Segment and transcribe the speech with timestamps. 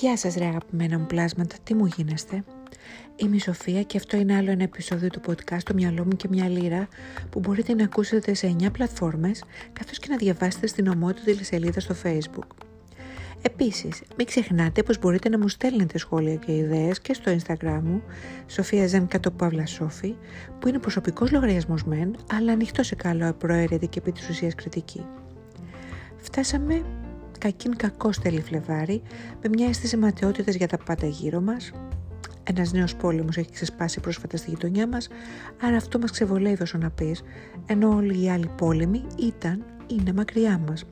[0.00, 2.44] Γεια σας ρε αγαπημένα μου πλάσματα, τι μου γίνεστε;
[3.16, 6.28] Είμαι η Σοφία και αυτό είναι άλλο ένα επεισόδιο του podcast «Το μυαλό μου και
[6.30, 6.88] μια λίρα»
[7.30, 11.94] που μπορείτε να ακούσετε σε 9 πλατφόρμες καθώς και να διαβάσετε στην ομότητα σελίδα στο
[12.02, 12.46] facebook.
[13.42, 18.02] Επίσης, μην ξεχνάτε πως μπορείτε να μου στέλνετε σχόλια και ιδέες και στο instagram μου
[18.46, 20.14] Σοφία Ζεν κάτω Παύλα Σόφη
[20.58, 25.04] που είναι προσωπικός λογαριασμός μεν αλλά ανοιχτό σε καλό προαίρετη και επί της ουσίας κριτική.
[26.16, 26.82] Φτάσαμε
[27.38, 29.02] κακήν κακό τέλη Φλεβάρι,
[29.42, 31.72] με μια αίσθηση ματαιότητας για τα πάντα γύρω μας.
[32.42, 35.08] Ένας νέος πόλεμος έχει ξεσπάσει πρόσφατα στη γειτονιά μας,
[35.62, 37.22] άρα αυτό μας ξεβολεύει όσο να πεις,
[37.66, 40.84] ενώ όλοι οι άλλοι πόλεμοι ήταν, είναι μακριά μας.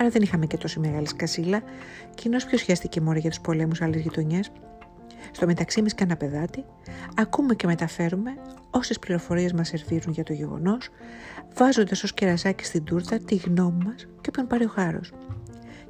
[0.00, 1.62] Άρα δεν είχαμε και τόση μεγάλη σκασίλα,
[2.14, 4.52] κοινώς ποιος χαίστηκε μόνο για τους πολέμους άλλες γειτονιές;
[5.32, 6.64] Στο μεταξύ, εμείς κάνα παιδάτη,
[7.14, 8.30] ακούμε και μεταφέρουμε
[8.70, 10.88] όσες πληροφορίες μας σερβίρουν για το γεγονός,
[11.54, 15.12] βάζοντας ως κερασάκι στην τούρτα τη γνώμη μας και όποιον πάρει ο χάρος.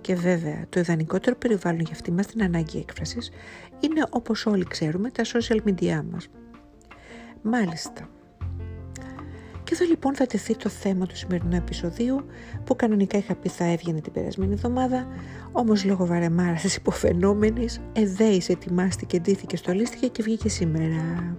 [0.02, 3.30] Και βέβαια, το ιδανικότερο περιβάλλον για αυτή μας την ανάγκη έκφρασης
[3.80, 6.28] είναι όπως όλοι ξέρουμε τα social media μας.
[7.42, 8.08] Μάλιστα.
[9.64, 12.24] Και εδώ λοιπόν θα τεθεί το θέμα του σημερινού επεισοδίου
[12.64, 15.06] που κανονικά είχα πει θα έβγαινε την περασμένη εβδομάδα
[15.52, 21.36] όμως λόγω βαρεμάρας υποφαινόμενης εδέης ετοιμάστηκε, ντύθηκε, στολίστηκε και βγήκε σήμερα.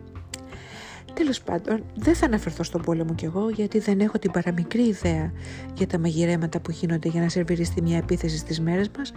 [1.13, 5.31] Τέλος πάντων, δεν θα αναφερθώ στον πόλεμο κι εγώ, γιατί δεν έχω την παραμικρή ιδέα
[5.73, 9.13] για τα μαγειρέματα που γίνονται για να σερβιριστεί μια επίθεση στις μέρες μας,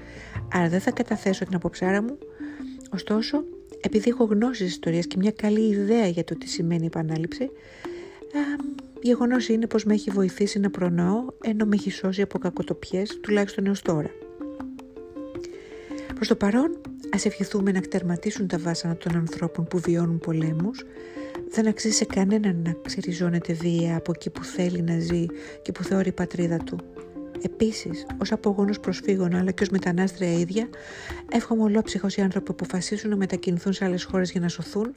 [0.53, 2.19] άρα δεν θα καταθέσω την αποψάρα μου.
[2.91, 3.45] Ωστόσο,
[3.81, 7.51] επειδή έχω γνώσεις ιστορίας και μια καλή ιδέα για το τι σημαίνει επανάληψη,
[9.03, 13.67] γεγονός είναι πως με έχει βοηθήσει να προνοώ, ενώ με έχει σώσει από κακοτοπιές, τουλάχιστον
[13.67, 14.11] έως τώρα.
[16.15, 16.81] Προς το παρόν,
[17.15, 20.85] ας ευχηθούμε να τερματίσουν τα βάσανα των ανθρώπων που βιώνουν πολέμους,
[21.51, 25.27] δεν αξίζει σε κανέναν να ξεριζώνεται βία από εκεί που θέλει να ζει
[25.63, 26.79] και που θεωρεί πατρίδα του.
[27.43, 30.69] Επίσης, ως απογόνο προσφύγων αλλά και ως μετανάστρια ίδια,
[31.33, 34.95] εύχομαι ολόψυχος οι άνθρωποι που αποφασίσουν να μετακινηθούν σε άλλες χώρες για να σωθούν,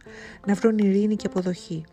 [0.47, 1.83] να βρουν ειρήνη και αποδοχή.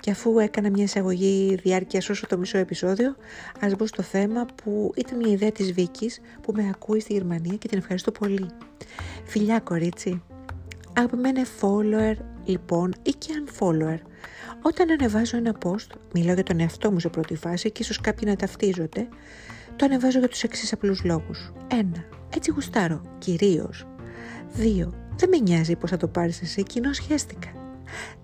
[0.00, 3.16] Και αφού έκανα μια εισαγωγή διάρκειας όσο το μισό επεισόδιο,
[3.60, 7.56] ας μπω στο θέμα που ήταν μια ιδέα της Βίκης που με ακούει στη Γερμανία
[7.56, 8.46] και την ευχαριστώ πολύ.
[9.24, 10.22] Φιλιά, κορίτσι!
[10.92, 12.14] Αγαπημένε follower
[12.44, 13.98] λοιπόν ή και unfollower.
[14.62, 18.28] Όταν ανεβάζω ένα post, μιλάω για τον εαυτό μου σε πρώτη φάση και ίσως κάποιοι
[18.30, 19.08] να ταυτίζονται,
[19.76, 21.52] το ανεβάζω για τους εξής απλούς λόγους.
[21.70, 23.86] Ένα, έτσι γουστάρω, κυρίως.
[24.52, 27.48] Δύο, δεν με νοιάζει πώς θα το πάρεις εσύ, κοινώς χαίστηκα.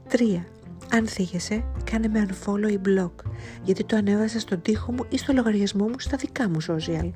[0.09, 0.47] Τρία,
[0.93, 3.13] αν θίγεσαι, κάνε με unfollow ή blog,
[3.63, 7.13] γιατί το ανέβασα στον τοίχο μου ή στο λογαριασμό μου στα δικά μου social.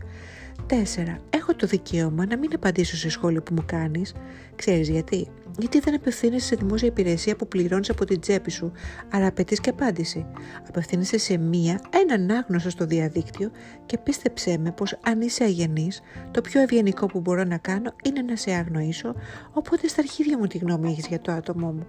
[0.66, 1.16] 4.
[1.30, 4.14] Έχω το δικαίωμα να μην απαντήσω σε σχόλια που μου κάνεις.
[4.56, 5.28] Ξέρεις γιατί;
[5.58, 8.72] Γιατί δεν απευθύνεσαι σε δημόσια υπηρεσία που πληρώνεις από την τσέπη σου,
[9.10, 10.26] αλλά απαιτείς και απάντηση.
[10.68, 13.50] Απευθύνεσαι σε μία, έναν άγνωστο στο διαδίκτυο
[13.86, 16.00] και πίστεψέ με πως αν είσαι αγενής,
[16.30, 19.14] το πιο ευγενικό που μπορώ να κάνω είναι να σε αγνοήσω,
[19.52, 21.86] οπότε στα αρχίδια μου τη γνώμη έχεις για το άτομό μου.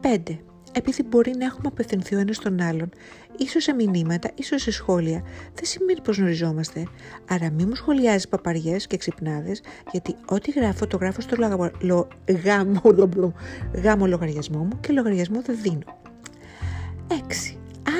[0.00, 0.38] 5
[0.72, 2.88] επειδή μπορεί να έχουμε απευθυνθεί ο ένας στον άλλον,
[3.38, 5.22] ίσως σε μηνύματα, ίσως σε σχόλια,
[5.54, 6.86] δεν σημαίνει πως γνωριζόμαστε.
[7.28, 9.62] Άρα μη μου σχολιάζεις παπαριές και ξυπνάδες,
[9.92, 11.70] γιατί ό,τι γράφω το γράφω στο λογα...
[11.80, 12.08] λο...
[12.44, 12.80] γάμο...
[13.72, 16.00] γάμο λογαριασμό μου και λογαριασμό δεν δίνω.
[17.08, 17.14] 6.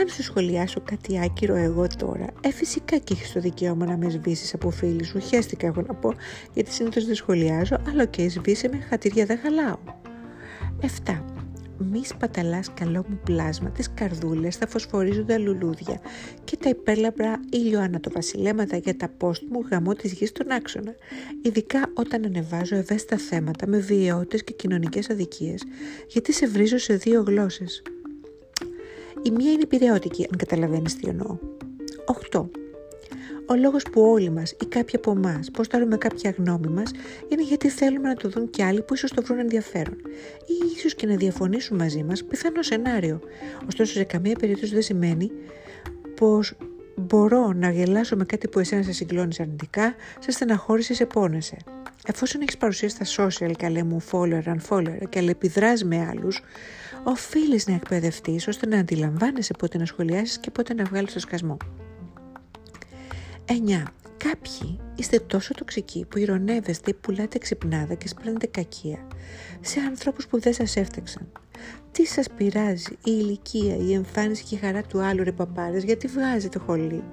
[0.00, 4.10] Αν σου σχολιάσω κάτι άκυρο εγώ τώρα, ε, φυσικά και έχεις το δικαίωμα να με
[4.10, 5.20] σβήσεις από φίλη σου.
[5.20, 6.14] Χαίστηκα εγώ να πω,
[6.54, 9.78] γιατί συνήθως δεν σχολιάζω, αλλά και σβήσε με χατήρια δεν χαλάω.
[10.80, 11.41] 7
[11.90, 16.00] μη σπαταλάς καλό μου πλάσμα, τις καρδούλες, τα φωσφορίζοντα λουλούδια
[16.44, 20.94] και τα υπέρλαμπρα ηλιοανατοβασιλέματα για τα post μου γαμό της γης στον άξονα,
[21.42, 25.62] ειδικά όταν ανεβάζω ευαίσθητα θέματα με βιαιότητες και κοινωνικές αδικίες,
[26.08, 27.82] γιατί σε βρίζω σε δύο γλώσσες.
[29.22, 31.38] Η μία είναι πυρεώτικη, αν καταλαβαίνεις τι εννοώ.
[32.30, 32.48] 8.
[33.52, 36.90] Ο λόγος που όλοι μας ή κάποιοι από εμάς ποστάρουμε κάποια γνώμη μας
[37.28, 39.96] είναι γιατί θέλουμε να το δουν κι άλλοι που ίσως το βρουν ενδιαφέρον
[40.46, 43.20] ή ίσως και να διαφωνήσουν μαζί μας, πιθανό σενάριο.
[43.68, 45.30] Ωστόσο, σε καμία περίπτωση δεν σημαίνει
[46.14, 46.56] πως
[46.96, 51.56] μπορώ να γελάσω με κάτι που εσένα σε συγκλώνεις αρνητικά, σε στεναχώρησε, σε πόνεσαι.
[52.06, 56.42] Εφόσον έχεις παρουσία στα social, καλέ μου follower, unfollower και αλληλεπιδράς με άλλους,
[57.04, 61.56] οφείλεις να εκπαιδευτείς ώστε να αντιλαμβάνεσαι πότε να σχολιάσεις και πότε να βγάλεις το σκασμό.
[63.46, 63.52] 9.
[64.16, 69.06] Κάποιοι είστε τόσο τοξικοί που ηρωνεύεστε, πουλάτε ξυπνάδα και σπραίνετε κακία
[69.60, 71.32] σε ανθρώπους που δεν σας έφταξαν.
[71.92, 76.06] Τι σας πειράζει η ηλικία, η εμφάνιση και η χαρά του άλλου ρε παπάρες, γιατί
[76.06, 77.04] βγάζετε χολή.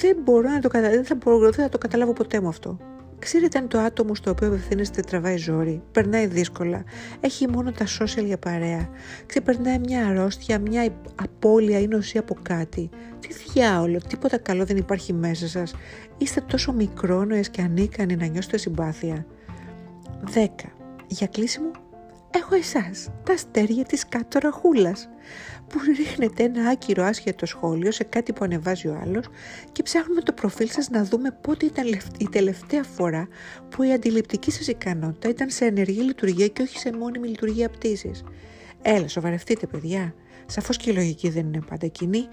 [0.00, 2.78] Δεν μπορώ να το καταλάβω, δεν θα, μπορώ, δεν θα το καταλάβω ποτέ μου αυτό.
[3.20, 6.84] Ξέρετε αν το άτομο στο οποίο απευθύνεστε τραβάει ζόρι, περνάει δύσκολα,
[7.20, 8.88] έχει μόνο τα social για παρέα,
[9.26, 12.90] ξεπερνάει μια αρρώστια, μια απώλεια ή νοσία από κάτι.
[13.20, 15.74] Τι διάολο, τίποτα καλό δεν υπάρχει μέσα σας.
[16.18, 19.26] Είστε τόσο μικρόνοες και ανίκανοι να νιώσετε συμπάθεια.
[20.34, 20.46] 10.
[21.06, 21.70] Για κλείσιμο
[22.30, 25.08] έχω εσάς, τα αστέρια της κάτω ραχούλας,
[25.66, 29.24] που ρίχνετε ένα άκυρο άσχετο σχόλιο σε κάτι που ανεβάζει ο άλλος
[29.72, 31.86] και ψάχνουμε το προφίλ σας να δούμε πότε ήταν
[32.18, 33.28] η τελευταία φορά
[33.68, 38.24] που η αντιληπτική σας ικανότητα ήταν σε ενεργή λειτουργία και όχι σε μόνιμη λειτουργία πτήσης.
[38.82, 40.14] Έλα, σοβαρευτείτε παιδιά.
[40.46, 42.28] Σαφώς και η λογική δεν είναι πάντα κοινή,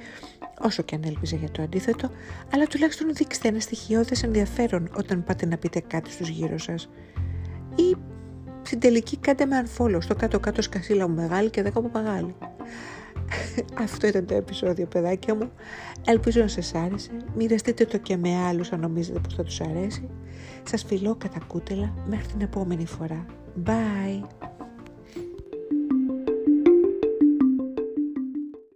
[0.59, 2.11] όσο και αν έλπιζε για το αντίθετο,
[2.53, 6.89] αλλά τουλάχιστον δείξτε ένα στοιχειώδες ενδιαφέρον όταν πάτε να πείτε κάτι στους γύρω σας.
[7.75, 7.97] Ή
[8.67, 12.35] στην τελική κάντε με unfollow στο κάτω-κάτω σκασίλα μου μεγάλη και δέκα παπαγάλη.
[13.83, 15.51] Αυτό ήταν το επεισόδιο παιδάκια μου.
[16.05, 17.11] Ελπίζω να σας άρεσε.
[17.35, 20.09] Μοιραστείτε το και με άλλους αν νομίζετε πως θα τους αρέσει.
[20.63, 23.25] Σας φιλώ κατά κούτελα μέχρι την επόμενη φορά.
[23.65, 24.56] Bye!